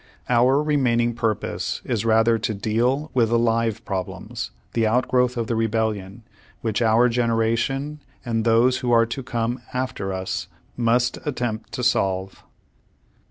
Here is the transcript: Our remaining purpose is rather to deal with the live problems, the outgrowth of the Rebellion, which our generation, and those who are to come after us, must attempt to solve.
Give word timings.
Our 0.29 0.63
remaining 0.63 1.13
purpose 1.13 1.79
is 1.85 2.05
rather 2.05 2.39
to 2.39 2.55
deal 2.55 3.11
with 3.13 3.29
the 3.29 3.37
live 3.37 3.85
problems, 3.85 4.49
the 4.73 4.87
outgrowth 4.87 5.37
of 5.37 5.45
the 5.45 5.55
Rebellion, 5.55 6.23
which 6.61 6.81
our 6.81 7.07
generation, 7.07 8.01
and 8.25 8.43
those 8.43 8.79
who 8.79 8.91
are 8.91 9.05
to 9.05 9.21
come 9.21 9.61
after 9.75 10.11
us, 10.11 10.47
must 10.75 11.19
attempt 11.23 11.71
to 11.73 11.83
solve. 11.83 12.43